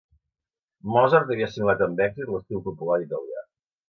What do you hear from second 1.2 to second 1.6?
havia